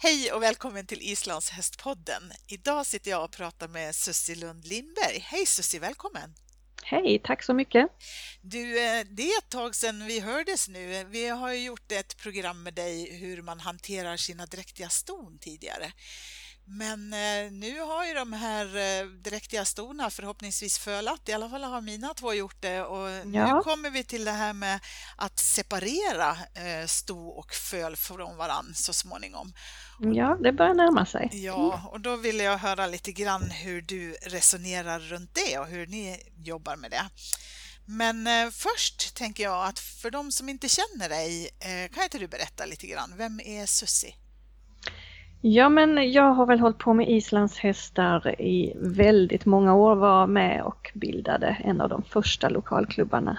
[0.00, 2.22] Hej och välkommen till Islands hästpodden.
[2.46, 5.18] Idag sitter jag och pratar med Sussi Lund Lindberg.
[5.18, 6.34] Hej Sussi, välkommen!
[6.82, 7.86] Hej, tack så mycket!
[8.42, 11.04] Du, eh, det är ett tag sedan vi hördes nu.
[11.04, 15.92] Vi har gjort ett program med dig hur man hanterar sina dräktiga ston tidigare.
[16.70, 21.64] Men eh, nu har ju de här eh, dräktiga stona förhoppningsvis fölat, i alla fall
[21.64, 23.22] har mina två gjort det och ja.
[23.54, 24.80] nu kommer vi till det här med
[25.16, 29.52] att separera eh, sto och föl från varann så småningom.
[29.98, 31.30] Ja, det börjar närma sig.
[31.32, 35.86] Ja, och då vill jag höra lite grann hur du resonerar runt det och hur
[35.86, 37.08] ni jobbar med det.
[37.84, 41.50] Men först tänker jag att för de som inte känner dig,
[41.94, 44.14] kan inte du berätta lite grann, vem är Sussi?
[45.40, 50.62] Ja, men jag har väl hållit på med islandshästar i väldigt många år, var med
[50.62, 53.38] och bildade en av de första lokalklubbarna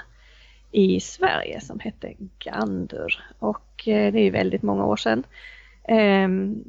[0.72, 5.24] i Sverige som hette Gandur och eh, det är ju väldigt många år sedan.
[5.90, 6.64] Um,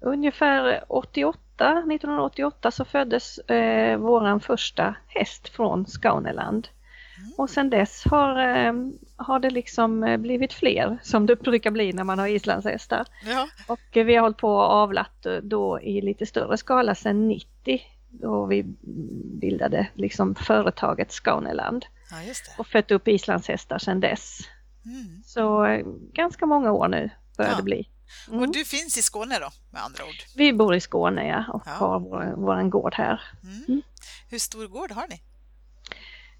[0.00, 6.68] ungefär 88, 1988 så föddes eh, våran första häst från Skåneland.
[7.36, 8.72] Och sen dess har, eh,
[9.16, 13.06] har det liksom eh, blivit fler som det brukar bli när man har islandshästar.
[13.24, 13.48] Ja.
[13.66, 18.46] Och vi har hållit på och avlat då i lite större skala sedan 90 då
[18.46, 18.62] vi
[19.40, 21.86] bildade liksom företaget Skåneland.
[22.10, 24.38] Ja, och fött upp islandshästar sedan dess.
[24.84, 25.22] Mm.
[25.26, 27.56] Så eh, ganska många år nu börjar ja.
[27.56, 27.88] det bli.
[28.28, 28.40] Mm.
[28.40, 30.14] Och du finns i Skåne då med andra ord?
[30.36, 31.72] Vi bor i Skåne ja och ja.
[31.72, 33.22] har vår, vår gård här.
[33.42, 33.64] Mm.
[33.68, 33.82] mm.
[34.28, 35.22] Hur stor gård har ni?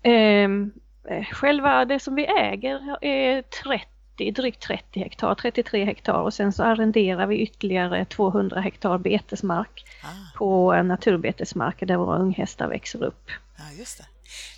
[0.03, 0.73] Ehm,
[1.09, 6.53] eh, själva det som vi äger är 30, drygt 30 hektar, 33 hektar och sen
[6.53, 10.39] så arrenderar vi ytterligare 200 hektar betesmark ah.
[10.39, 13.31] på naturbetesmark där våra unghästar växer upp.
[13.57, 14.05] Ja, just det.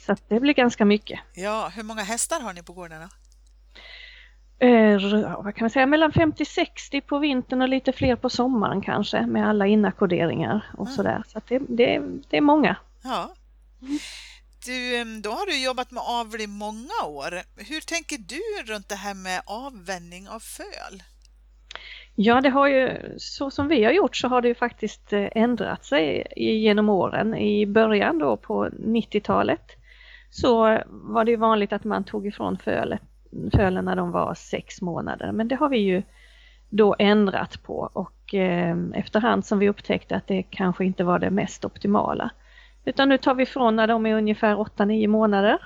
[0.07, 1.21] Så det blir ganska mycket.
[1.35, 3.09] Ja, hur många hästar har ni på gården då?
[4.67, 5.01] Eh,
[5.45, 9.49] vad kan man säga, mellan 50-60 på vintern och lite fler på sommaren kanske med
[9.49, 10.97] alla inackorderingar och mm.
[10.97, 11.23] sådär.
[11.29, 12.77] Så det, det, det är många.
[13.03, 13.35] Ja.
[14.65, 17.31] Du, då har du jobbat med avel i många år.
[17.57, 21.03] Hur tänker du runt det här med avvänjning av föl?
[22.15, 25.29] Ja, det har ju så som vi har gjort så har det ju faktiskt eh,
[25.35, 27.35] ändrat sig genom åren.
[27.35, 29.77] I början då på 90-talet
[30.31, 33.03] så var det vanligt att man tog ifrån fölet
[33.53, 35.33] fölen när de var sex månader.
[35.33, 36.03] Men det har vi ju
[36.71, 41.31] då ändrat på och eh, efterhand som vi upptäckte att det kanske inte var det
[41.31, 42.31] mest optimala.
[42.85, 45.59] Utan nu tar vi ifrån när de är ungefär 8-9 månader.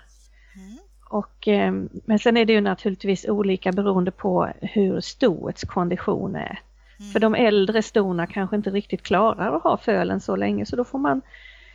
[0.55, 0.79] Mm.
[1.11, 1.73] Och, eh,
[2.05, 6.61] men sen är det ju naturligtvis olika beroende på hur stoets kondition är.
[6.99, 7.13] Mm.
[7.13, 10.85] För de äldre stona kanske inte riktigt klarar att ha fölen så länge så då
[10.85, 11.23] får man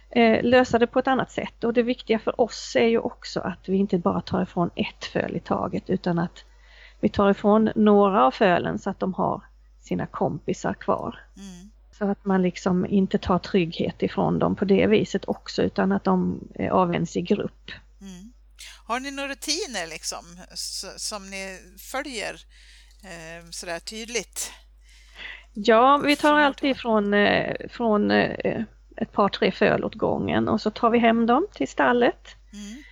[0.09, 1.63] eh, lösa det på ett annat sätt.
[1.63, 5.05] Och det viktiga för oss är ju också att vi inte bara tar ifrån ett
[5.05, 6.45] föl i taget utan att
[6.99, 9.41] vi tar ifrån några av fölen så att de har
[9.79, 11.19] sina kompisar kvar.
[11.37, 11.70] Mm.
[12.01, 16.03] Så att man liksom inte tar trygghet ifrån dem på det viset också utan att
[16.03, 17.71] de eh, avvänds i grupp.
[18.01, 18.33] Mm.
[18.87, 20.25] Har ni några rutiner liksom
[20.97, 22.33] som ni följer
[23.03, 24.51] eh, sådär tydligt?
[25.53, 28.63] Ja, vi tar alltid från, eh, från eh,
[28.97, 32.35] ett par tre föl åt gången och så tar vi hem dem till stallet.
[32.53, 32.83] Mm.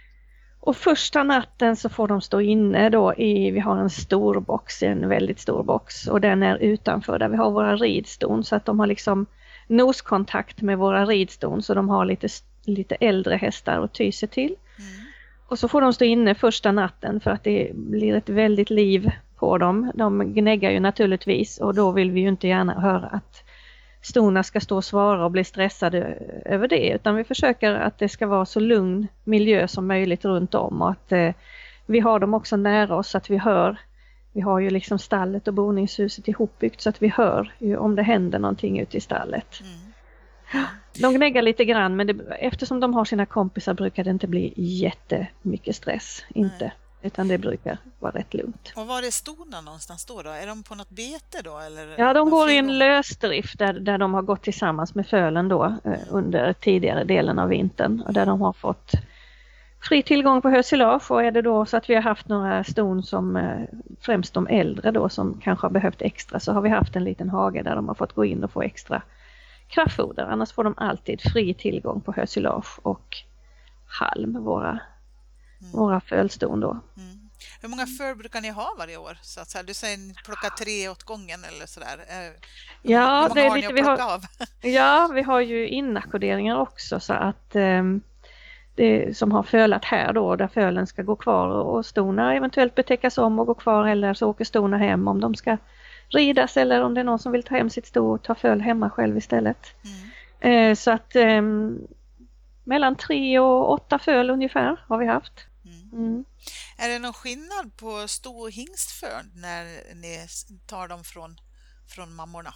[0.69, 4.83] Och första natten så får de stå inne då i, vi har en stor box,
[4.83, 8.65] en väldigt stor box och den är utanför där vi har våra ridston så att
[8.65, 9.25] de har liksom
[9.67, 12.27] noskontakt med våra ridston så de har lite,
[12.65, 14.55] lite äldre hästar att ty sig till.
[14.77, 14.91] Mm.
[15.47, 19.11] Och så får de stå inne första natten för att det blir ett väldigt liv
[19.35, 19.91] på dem.
[19.95, 23.43] De gnäggar ju naturligtvis och då vill vi ju inte gärna höra att
[24.01, 25.99] stona ska stå och svara och bli stressade
[26.45, 30.55] över det utan vi försöker att det ska vara så lugn miljö som möjligt runt
[30.55, 31.33] om och att eh,
[31.85, 33.77] vi har dem också nära oss så att vi hör.
[34.33, 38.39] Vi har ju liksom stallet och boningshuset ihopbyggt så att vi hör om det händer
[38.39, 39.61] någonting ute i stallet.
[39.61, 40.65] Mm.
[41.01, 44.53] De gnäggar lite grann men det, eftersom de har sina kompisar brukar det inte bli
[44.55, 46.25] jättemycket stress.
[46.29, 46.71] Inte.
[47.01, 48.73] Utan det brukar vara rätt lugnt.
[48.75, 50.29] Och var är stona någonstans då, då?
[50.29, 51.57] Är de på något bete då?
[51.57, 55.49] Eller ja, de går i en lösdrift där, där de har gått tillsammans med fölen
[55.49, 58.91] då eh, under tidigare delen av vintern och där de har fått
[59.81, 63.03] fri tillgång på hösilage och är det då så att vi har haft några ston
[63.03, 63.59] som eh,
[64.01, 67.29] främst de äldre då som kanske har behövt extra så har vi haft en liten
[67.29, 69.01] hage där de har fått gå in och få extra
[69.67, 70.23] kraftfoder.
[70.23, 73.17] Annars får de alltid fri tillgång på hösilage och
[73.87, 74.79] halm, våra.
[75.73, 76.79] Våra fölston då.
[76.97, 77.29] Mm.
[77.61, 79.17] Hur många föl brukar ni ha varje år?
[79.21, 81.99] Så att, så här, du säger ni plockar tre åt gången eller sådär.
[82.07, 82.31] Eh,
[82.81, 84.21] ja, det är lite, plocka vi har, av?
[84.61, 88.01] Ja, vi har ju inakkoderingar också så att um,
[88.75, 93.17] det, som har fölat här då där fölen ska gå kvar och stona eventuellt betäckas
[93.17, 95.57] om och gå kvar eller så åker stona hem om de ska
[96.09, 98.61] ridas eller om det är någon som vill ta hem sitt sto och ta föl
[98.61, 99.75] hemma själv istället.
[99.83, 100.71] Mm.
[100.71, 101.41] Eh, så att eh,
[102.63, 105.48] mellan tre och åtta föl ungefär har vi haft.
[105.91, 106.25] Mm.
[106.77, 109.63] Är det någon skillnad på sto och hingstföl när
[109.95, 110.27] ni
[110.67, 111.39] tar dem från,
[111.87, 112.53] från mammorna?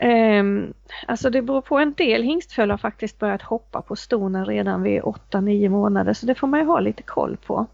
[0.00, 0.74] Um,
[1.06, 5.02] alltså det beror på en del hingstföl har faktiskt börjat hoppa på stona redan vid
[5.02, 7.66] 8-9 månader så det får man ju ha lite koll på.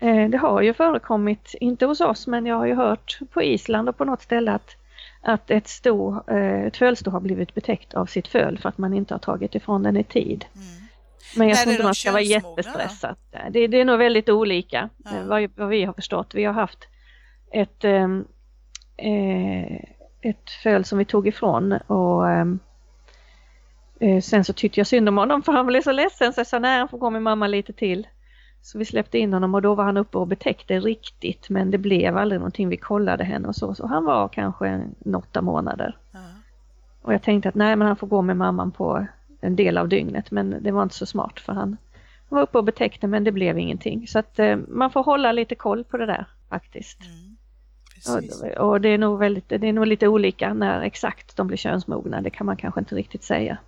[0.00, 0.24] Mm.
[0.24, 3.88] Uh, det har ju förekommit, inte hos oss men jag har ju hört på Island
[3.88, 4.76] och på något ställe att,
[5.22, 8.94] att ett, sto, uh, ett fölsto har blivit betäckt av sitt föl för att man
[8.94, 10.44] inte har tagit ifrån den i tid.
[10.54, 10.87] Mm.
[11.36, 13.16] Men jag tror inte man ska vara jättestressad.
[13.50, 15.10] Det, det, är nog väldigt olika ja.
[15.26, 16.34] vad, vad, vi har förstått.
[16.34, 16.78] Vi har haft
[17.52, 18.24] ett um,
[18.96, 19.80] eh,
[20.20, 22.58] ett föl som vi tog ifrån och ehm,
[24.00, 26.46] eh, sen så tyckte jag synd om honom för han blev så ledsen så jag
[26.46, 28.06] sa nej han får gå med mamma lite till.
[28.62, 31.78] Så vi släppte in honom och då var han uppe och betäckte riktigt men det
[31.78, 32.68] blev aldrig någonting.
[32.68, 33.74] Vi kollade henne och så.
[33.74, 35.96] Så han var kanske en, åtta månader.
[36.14, 36.26] Mm.
[37.02, 39.06] Och jag tänkte att nej men han får gå med mamman på
[39.40, 41.76] en del av dygnet men det var inte så smart för han,
[42.28, 44.08] han var uppe och betäckte men det blev ingenting.
[44.08, 46.98] Så att eh, man får hålla lite koll på det där faktiskt.
[47.00, 47.36] Mm.
[48.06, 51.56] Och, och, det, är nog väldigt, det är nog lite olika när exakt de blir
[51.56, 53.58] könsmogna, det kan man kanske inte riktigt säga.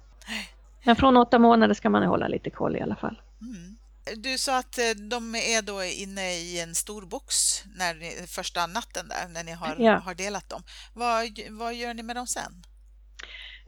[0.85, 3.21] Men från åtta månader ska man hålla lite koll i alla fall.
[3.41, 3.77] Mm.
[4.17, 7.35] Du sa att eh, de är då inne i en stor box
[7.77, 9.99] när ni, första natten där, när ni har, ja.
[9.99, 10.63] har delat dem.
[10.95, 12.53] Vad, vad gör ni med dem sen?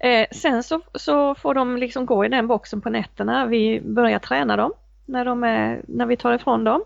[0.02, 3.46] Eh, sen så, så får de liksom gå i den boxen på nätterna.
[3.46, 4.72] Vi börjar träna dem
[5.06, 6.84] när, de är, när vi tar ifrån dem.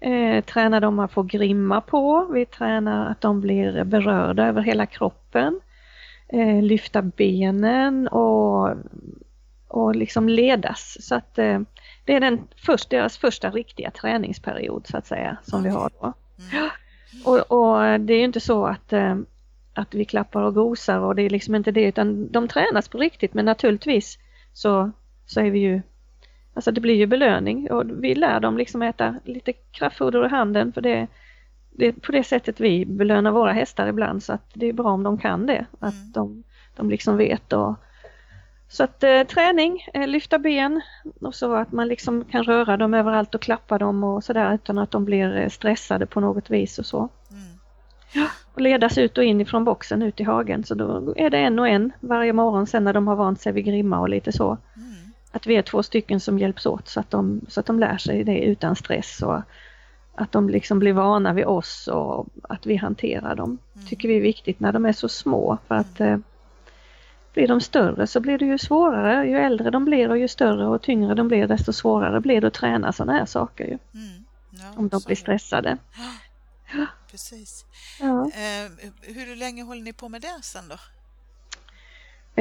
[0.00, 4.86] Eh, tränar dem att få grimma på, vi tränar att de blir berörda över hela
[4.86, 5.60] kroppen.
[6.28, 8.76] Eh, lyfta benen och,
[9.68, 10.96] och liksom ledas.
[11.00, 11.60] Så att eh,
[12.04, 16.12] det är den först, deras första riktiga träningsperiod så att säga som vi har då.
[16.52, 16.70] Mm.
[17.24, 19.16] Och, och, det är inte så att, eh,
[19.74, 22.98] att vi klappar och gosar och det är liksom inte det utan de tränas på
[22.98, 24.18] riktigt men naturligtvis
[24.52, 24.90] så,
[25.26, 25.82] så är vi ju
[26.54, 30.72] Alltså det blir ju belöning och vi lär dem liksom äta lite kraftfoder ur handen
[30.72, 31.06] för det,
[31.70, 34.90] det är på det sättet vi belönar våra hästar ibland så att det är bra
[34.90, 35.66] om de kan det.
[35.80, 36.12] Att mm.
[36.12, 36.42] de,
[36.76, 37.74] de liksom vet och
[38.68, 40.80] så att eh, träning, eh, lyfta ben
[41.20, 44.78] och så att man liksom kan röra dem överallt och klappa dem och sådär utan
[44.78, 47.08] att de blir eh, stressade på något vis och så.
[47.30, 47.42] Mm.
[48.54, 51.58] Och ledas ut och in ifrån boxen ut i hagen så då är det en
[51.58, 54.58] och en varje morgon sen när de har vant sig vid grimma och lite så.
[54.76, 54.92] Mm
[55.32, 57.96] att vi är två stycken som hjälps åt så att de, så att de lär
[57.96, 59.40] sig det utan stress och
[60.14, 63.58] att de liksom blir vana vid oss och att vi hanterar dem.
[63.74, 63.86] Mm.
[63.86, 66.16] tycker vi är viktigt när de är så små för att eh,
[67.34, 69.26] blir de större så blir det ju svårare.
[69.26, 72.46] Ju äldre de blir och ju större och tyngre de blir desto svårare blir det
[72.46, 73.64] att träna sådana här saker.
[73.64, 73.78] Ju.
[73.94, 74.24] Mm.
[74.50, 75.76] Ja, om de blir stressade.
[76.72, 76.86] Ja.
[77.12, 77.64] Precis.
[78.00, 78.22] Ja.
[78.22, 78.70] Eh,
[79.00, 80.76] hur länge håller ni på med det sen då?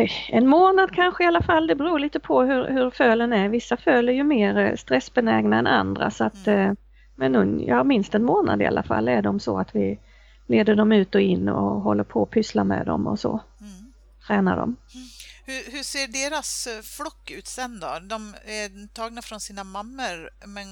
[0.02, 3.50] Eh, en månad kanske i alla fall, det beror lite på hur, hur fölen är.
[3.50, 6.76] Vissa föl är ju mer eh, stressbenägna än andra så att mm.
[7.16, 10.00] Men ja, minst en månad i alla fall är de så att vi
[10.48, 13.40] leder dem ut och in och håller på att pyssla med dem och så.
[13.62, 13.94] Mm.
[14.28, 14.76] Tränar dem.
[14.94, 15.08] Mm.
[15.52, 18.00] Hur, hur, ser deras flock ut sen då?
[18.02, 20.68] De är tagna från sina mammor men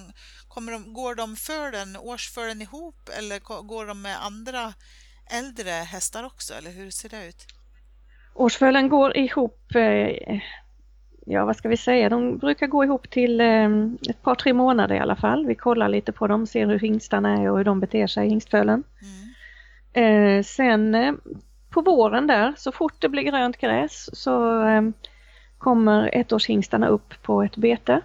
[0.48, 4.74] kommer de, går de för den, årsfören ihop eller går de med andra
[5.32, 7.46] äldre hästar också eller hur ser det ut?
[8.36, 10.42] Årsfölen går ihop, eh,
[11.26, 13.70] ja vad ska vi säga, de brukar gå ihop till eh,
[14.10, 15.46] ett par tre månader i alla fall.
[15.46, 18.84] Vi kollar lite på dem, ser hur hingstarna är och hur de beter sig, hingstfölen.
[19.02, 20.38] Mm.
[20.38, 20.96] Eh, sen
[21.70, 24.64] på våren där, så fort det blir grönt gräs så
[25.58, 28.02] kommer ettårshingstarna upp på ett bete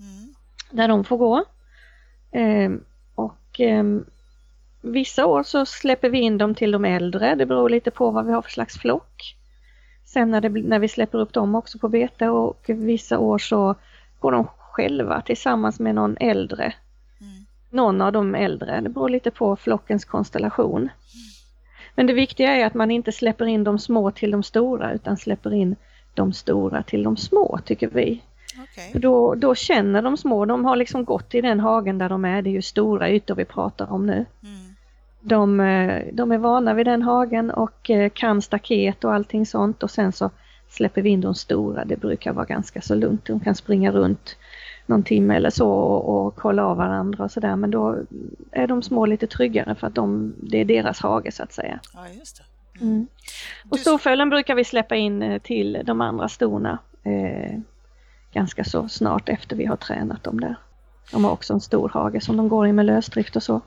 [0.00, 0.34] mm.
[0.70, 1.44] där de får gå.
[3.14, 3.60] och
[4.80, 8.26] Vissa år så släpper vi in dem till de äldre, det beror lite på vad
[8.26, 9.36] vi har för slags flock.
[10.04, 13.74] Sen när, det, när vi släpper upp dem också på bete och vissa år så
[14.18, 16.74] går de själva tillsammans med någon äldre.
[17.20, 17.46] Mm.
[17.70, 20.80] Någon av de äldre, det beror lite på flockens konstellation.
[20.80, 20.90] Mm.
[21.98, 25.16] Men det viktiga är att man inte släpper in de små till de stora utan
[25.16, 25.76] släpper in
[26.14, 28.22] de stora till de små tycker vi.
[28.62, 29.00] Okay.
[29.00, 32.42] Då, då känner de små, de har liksom gått i den hagen där de är,
[32.42, 34.12] det är ju stora ytor vi pratar om nu.
[34.12, 34.74] Mm.
[35.20, 39.82] De, eh, de är vana vid den hagen och eh, kan staket och allting sånt
[39.82, 40.30] och sen så
[40.68, 43.24] släpper vi in de stora, det brukar vara ganska så lugnt.
[43.26, 44.36] De kan springa runt
[44.88, 47.96] någon timme eller så och, och kolla av varandra och sådär men då
[48.52, 51.80] är de små lite tryggare för att de, det är deras hage så att säga.
[51.94, 52.44] Ja, just det.
[52.84, 53.06] Mm.
[53.68, 57.58] Och storfölen brukar vi släppa in eh, till de andra storna eh,
[58.32, 60.56] ganska så snart efter vi har tränat dem där.
[61.10, 63.60] De har också en stor hage som de går i med lösdrift och så.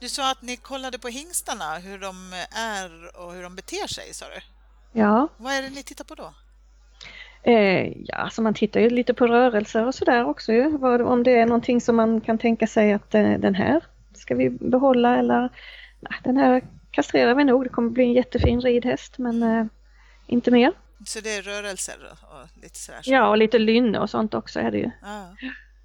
[0.00, 4.14] Du sa att ni kollade på hingstarna, hur de är och hur de beter sig,
[4.14, 4.40] sa du?
[5.00, 5.28] Ja.
[5.36, 6.32] Vad är det ni tittar på då?
[7.42, 10.78] Eh, ja, så man tittar ju lite på rörelser och sådär också ju.
[11.02, 14.50] Om det är någonting som man kan tänka sig att eh, den här ska vi
[14.50, 15.40] behålla eller
[16.00, 17.64] nej, den här kastrerar vi nog.
[17.64, 19.66] Det kommer bli en jättefin ridhäst men eh,
[20.26, 20.72] inte mer.
[21.06, 23.02] Så det är rörelser och lite sådär?
[23.02, 23.10] Så.
[23.10, 24.90] Ja, och lite lynne och sånt också är det ju.
[25.02, 25.36] Ja,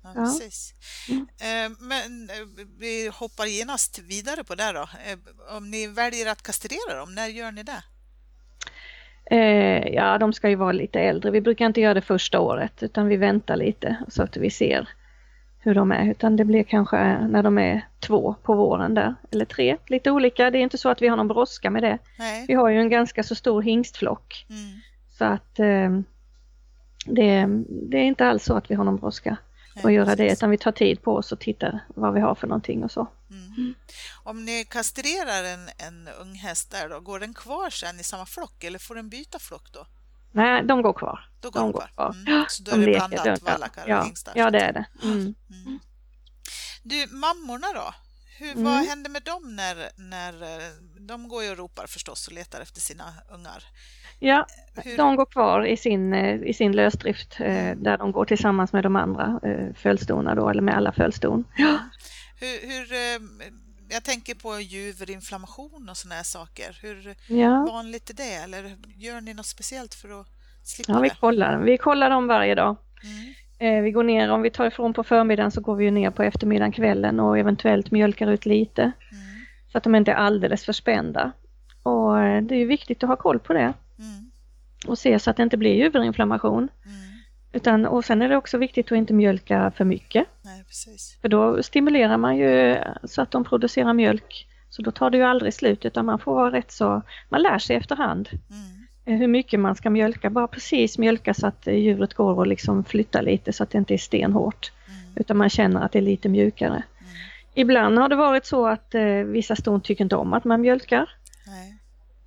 [0.03, 0.73] ja precis.
[1.09, 1.21] Mm.
[1.21, 4.81] Eh, men eh, vi hoppar genast vidare på det då.
[4.81, 7.83] Eh, om ni väljer att kastrera dem, när gör ni det?
[9.93, 11.31] Ja, de ska ju vara lite äldre.
[11.31, 14.89] Vi brukar inte göra det första året utan vi väntar lite så att vi ser
[15.59, 19.45] hur de är utan det blir kanske när de är två på våren där eller
[19.45, 20.49] tre, lite olika.
[20.49, 21.97] Det är inte så att vi har någon brådska med det.
[22.19, 22.45] Nej.
[22.47, 24.61] Vi har ju en ganska så stor hingstflock mm.
[25.09, 25.89] så att eh,
[27.05, 29.37] det, det, är inte alls så att vi har någon brådska
[29.75, 30.17] Nej, att göra precis.
[30.17, 32.91] det utan vi tar tid på oss och tittar vad vi har för någonting och
[32.91, 33.07] så.
[33.29, 33.53] Mm.
[33.57, 33.73] Mm.
[34.23, 38.25] Om ni kastrerar en, en ung häst där då, går den kvar sen i samma
[38.25, 39.85] flock eller får den byta flock då?
[40.31, 41.29] Nej, de går kvar.
[41.41, 42.15] Då går de, går kvar.
[42.27, 42.45] Mm.
[42.49, 43.99] Så då de är det blandat vallackar ja.
[43.99, 44.33] och hingstar?
[44.35, 44.85] Ja, det är det.
[45.03, 45.35] Mm.
[45.49, 45.79] Mm.
[46.83, 47.93] Du, mammorna då?
[48.37, 48.87] Hur, vad Mm.
[48.87, 53.13] händer med dem när, när eh, de går och ropar förstås och letar efter sina
[53.31, 53.63] ungar?
[54.19, 54.47] Ja,
[54.83, 58.73] Hur- de går kvar i sin, eh, i sin lösdrift eh, där de går tillsammans
[58.73, 61.43] med de andra eh, följstona då, eller med alla följston.
[61.57, 61.79] Ja.
[62.39, 63.47] Hur, hur, eh,
[63.89, 66.77] jag tänker på juverinflammation och såna här saker.
[66.81, 68.33] Hur Ja, vanligt är det?
[68.33, 70.27] Eller gör ni något speciellt för att
[70.63, 71.15] slippa ja vi det?
[71.19, 71.57] kollar.
[71.59, 72.75] Vi kollar dem varje dag.
[73.03, 73.33] Mm.
[73.59, 76.09] Eh, Vi går ner, om vi tar ifrån på förmiddagen så går vi ju ner
[76.11, 78.93] på eftermiddagen, kvällen och eventuellt mjölkar ut lite Mm.
[79.71, 81.31] så att de inte är alldeles för spända.
[81.83, 83.59] Och eh, det är viktigt att ha koll på det
[83.99, 84.31] Mm.
[84.87, 86.57] och se så att det inte blir juverinflammation.
[86.85, 86.97] Mm.
[87.53, 90.63] Utan, och sen är det också viktigt att inte mjölka för mycket Nej,
[91.21, 94.47] för då stimulerar man ju så att de producerar mjölk.
[94.69, 97.57] Så då tar det ju aldrig slut utan man får vara rätt så, man lär
[97.59, 98.82] sig efterhand Mm.
[99.05, 100.29] Eh, hur mycket man ska mjölka.
[100.29, 103.77] Bara precis mjölka så att eh, djuret går och liksom flyttar lite så att det
[103.77, 104.71] inte är stenhårt.
[104.87, 104.99] Mm.
[105.15, 106.69] Utan man känner att det är lite mjukare.
[106.69, 106.83] Mm.
[107.53, 111.09] Ibland har det varit så att eh, vissa ston tycker inte om att man mjölkar.
[111.47, 111.77] Nej.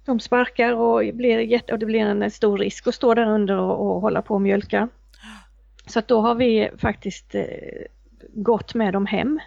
[0.04, 3.58] De sparkar och, blir jätte, och det blir en stor risk att stå där under
[3.58, 4.88] och, och hålla på och mjölka.
[5.86, 7.44] Så att då har vi faktiskt eh,
[8.34, 9.40] gått med dem hem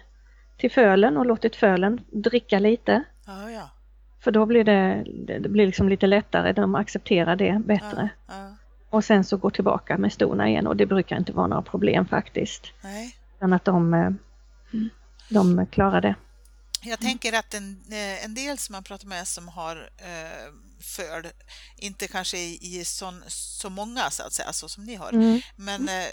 [0.56, 3.02] till fölen och låtit fölen dricka lite.
[3.26, 3.70] Ja, ja.
[4.20, 5.04] För då blir det,
[5.40, 8.08] det blir liksom lite lättare, de accepterar det bättre.
[8.28, 8.56] ja, ja.
[8.90, 12.06] Och sen så gå tillbaka med stona igen och det brukar inte vara några problem
[12.06, 12.62] faktiskt.
[12.80, 13.16] Nej.
[13.36, 14.10] Utan att de, eh,
[15.28, 16.14] de klarar det.
[16.82, 21.26] Jag tänker att en, eh, en del som man pratar med som har eh, föl,
[21.76, 25.40] inte kanske i, i sån, så många så att säga, så som ni har, Mm.
[25.56, 26.06] men eh,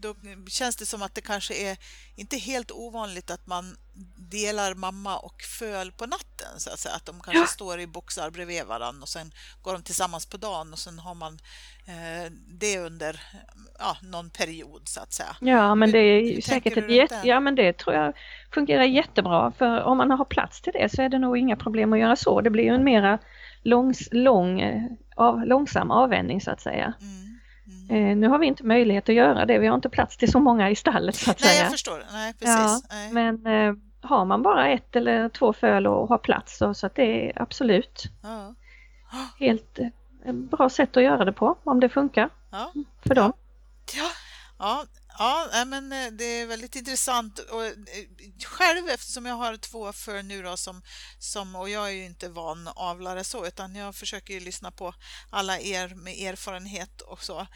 [0.00, 0.14] då
[0.48, 1.76] känns det som att det kanske är
[2.16, 3.76] inte helt ovanligt att man
[4.30, 7.46] delar mamma och föl på natten så att säga, att de kanske Ja.
[7.46, 11.14] står i boxar bredvid varandra och sen går de tillsammans på dagen och sen har
[11.14, 11.38] man
[11.86, 13.20] eh, det under
[13.78, 15.36] ja, någon period så att säga.
[15.40, 15.98] Ja men Hur- det
[16.36, 18.14] är säkert ett jätte, ja men det tror jag
[18.54, 21.92] fungerar jättebra för om man har plats till det så är det nog inga problem
[21.92, 22.40] att göra så.
[22.40, 23.18] Det blir ju en mera
[23.62, 24.82] långs, lång, eh,
[25.16, 26.92] av, långsam avvändning så att säga.
[27.00, 27.27] Mm.
[27.88, 30.40] Eh, nu har vi inte möjlighet att göra det, vi har inte plats till så
[30.40, 31.62] många i stallet så att Nej, säga.
[31.62, 32.02] jag förstår.
[32.12, 32.48] Nej, precis.
[32.48, 33.12] Ja, Nej.
[33.12, 36.94] Men eh, har man bara ett eller två föl och har plats så, så att
[36.94, 38.54] det är absolut Ja.
[39.38, 39.78] helt
[40.24, 42.72] eh, bra sätt att göra det på om det funkar Ja.
[43.06, 43.32] för dem.
[43.96, 44.08] Ja,
[44.58, 44.84] ja,
[45.52, 47.38] ja men eh, det är väldigt intressant.
[47.38, 47.72] Och eh,
[48.44, 50.82] själv, eftersom jag har två för nu då, som,
[51.18, 54.94] som, och jag är ju inte van avlare så, utan jag försöker ju lyssna på
[55.30, 57.46] alla er med erfarenhet och så.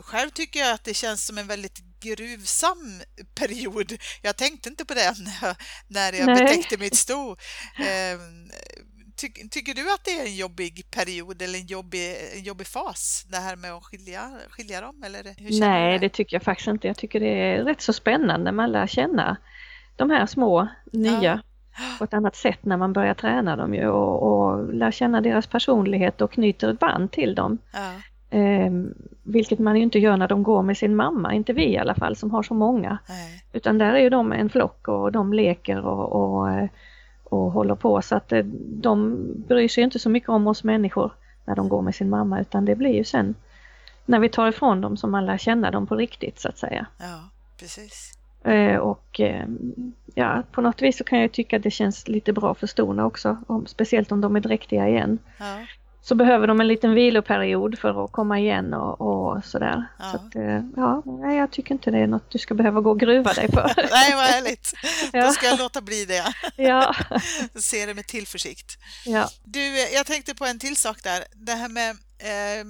[0.00, 3.02] Själv tycker jag att det känns som en väldigt gruvsam
[3.34, 3.98] period.
[4.22, 5.56] Jag tänkte inte på det när jag,
[5.88, 6.44] när jag Nej.
[6.44, 7.36] betäckte mitt sto.
[9.16, 13.26] Ty, tycker du att det är en jobbig period eller en jobbig, en jobbig fas,
[13.30, 15.02] det här med att skilja, skilja dem?
[15.06, 16.86] Eller hur Nej, det tycker jag faktiskt inte.
[16.86, 18.52] Jag tycker det är rätt så spännande.
[18.52, 19.36] Man lär känna
[19.96, 21.42] de här små nya
[21.98, 25.46] på ett annat sätt när man börjar träna dem ju och, och lär känna deras
[25.46, 27.58] personlighet och knyter ett band till dem.
[27.72, 27.92] Ja,
[28.32, 28.70] Eh,
[29.22, 31.94] vilket man ju inte gör när de går med sin mamma, inte vi i alla
[31.94, 32.98] fall som har så många.
[33.08, 33.44] Nej.
[33.52, 36.68] Utan där är ju de en flock och de leker och, och, eh,
[37.32, 38.44] och håller på så att eh,
[38.82, 39.16] de
[39.48, 41.12] bryr sig inte så mycket om oss människor
[41.44, 43.34] när de går med sin mamma utan det blir ju sen
[44.06, 46.86] när vi tar ifrån dem som man lär känna dem på riktigt så att säga.
[46.98, 47.20] Ja,
[47.58, 48.18] precis.
[48.44, 49.46] Eh, och eh,
[50.14, 53.06] ja, på något vis så kan jag tycka att det känns lite bra för stona
[53.06, 55.18] också, om, speciellt om de är dräktiga igen.
[55.38, 55.66] Ja.
[56.04, 59.84] Så behöver de en liten viloperiod för att komma igen och, och sådär.
[59.98, 60.04] Ja.
[60.10, 62.90] Så att, eh, ja, nej, jag tycker inte det är något du ska behöva gå
[62.90, 63.72] och gruva dig för.
[63.90, 64.72] Nej, vad härligt.
[65.12, 66.24] Då ska jag låta bli det.
[66.62, 66.94] ja,
[67.54, 68.78] Se det med tillförsikt.
[69.06, 71.24] ja, Du, eh, jag tänkte på en till sak där.
[71.34, 72.64] Det här med eh,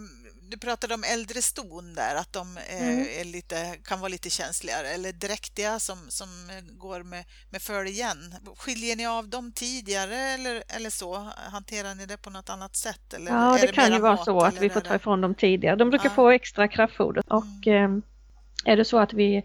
[0.52, 3.06] du pratade om äldre ston där, att de eh, Mm.
[3.20, 6.28] är lite, kan vara lite känsligare eller dräktiga som, som
[6.78, 8.16] går med, med följen.
[8.58, 11.28] Skiljer ni av dem tidigare eller, eller så?
[11.52, 13.14] Hanterar ni det på något annat sätt?
[13.14, 15.34] Eller ja är det kan ju vara så att vi får ta det- ifrån dem
[15.34, 15.76] tidigare.
[15.76, 16.14] De brukar Ja.
[16.14, 17.90] få extra kraftfoder och eh,
[18.64, 19.42] är det så att vi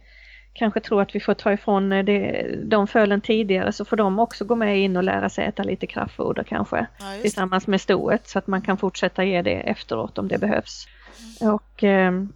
[0.53, 4.19] kanske tror att vi får ta ifrån eh, det, de fölen tidigare så får de
[4.19, 6.87] också gå med in och lära sig äta lite kraftfoder kanske.
[6.99, 7.21] Ja, det.
[7.21, 10.87] tillsammans med stoet så att man kan fortsätta ge det efteråt om det behövs.
[11.41, 12.33] Och ehm,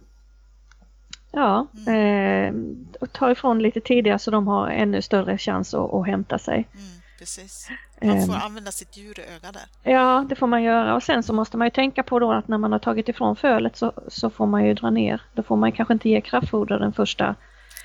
[1.32, 6.06] ja, ehm, och ta ifrån lite tidigare så de har ännu större chans att, att
[6.06, 6.68] hämta sig.
[6.74, 6.86] Mm,
[7.18, 7.68] precis.
[8.02, 8.40] Man får Ehm.
[8.42, 9.92] använda sitt djuröga där.
[9.92, 12.48] Ja, det får man göra och sen så måste man ju tänka på då att
[12.48, 15.22] när man har tagit ifrån fölet så, så får man ju dra ner.
[15.34, 17.24] Då får man kanske inte ge kraftfoder den första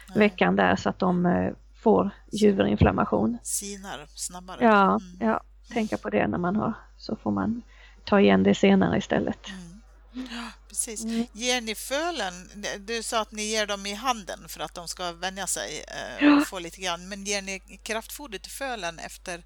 [0.10, 0.20] Nej.
[0.20, 1.52] veckan där så att de eh,
[1.84, 3.38] får juverinflammation.
[3.44, 4.58] Sinar snabbare.
[4.62, 5.30] Ja, Mm.
[5.30, 5.42] ja,
[5.74, 7.62] tänka på det när man har så får man
[8.06, 9.48] ta igen det senare istället.
[9.48, 10.28] Mm.
[10.68, 11.04] Precis.
[11.04, 11.26] Mm.
[11.34, 12.34] Ger ni fölen,
[12.80, 15.84] du sa att ni ger dem i handen för att de ska vänja sig
[16.22, 19.44] eh, och få lite grann, men ger ni kraftfoder till fölen efter,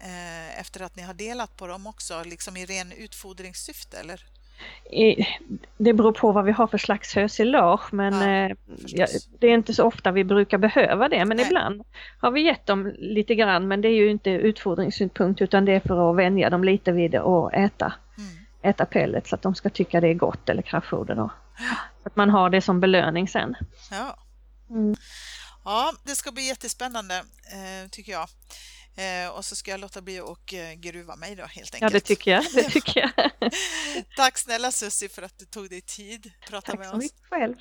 [0.00, 4.24] eh, efter att ni har delat på dem också, liksom i ren utfodringssyfte eller?
[4.90, 5.26] I,
[5.78, 9.06] det beror på vad vi har för slags hösilage men Ja, eh, ja,
[9.38, 11.46] det är inte så ofta vi brukar behöva det men Nej.
[11.46, 11.82] ibland
[12.18, 15.80] har vi gett dem lite grann men det är ju inte utfodringssynpunkt utan det är
[15.80, 17.92] för att vänja dem lite vid och äta.
[18.62, 21.30] Äta pellet så att de ska tycka det är gott eller kraftfoder då.
[22.02, 23.56] Så att man har det som belöning sen.
[23.90, 24.18] Ja.
[24.70, 24.94] Mm.
[25.64, 27.16] ja, det ska bli jättespännande
[27.52, 28.28] eh, tycker jag.
[28.96, 31.92] Eh, och så ska jag låta bli och eh, gruva mig då helt enkelt.
[31.92, 32.44] Ja det tycker jag.
[32.54, 33.30] Det tycker jag.
[34.16, 37.02] Tack snälla Susie för att du tog dig tid att prata Tack med så oss.
[37.02, 37.54] mycket själv.